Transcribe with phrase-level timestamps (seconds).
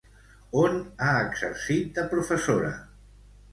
[0.61, 0.79] On
[1.09, 2.75] ha exercit de professora?